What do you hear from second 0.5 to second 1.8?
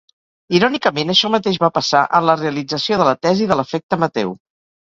Irònicament això mateix va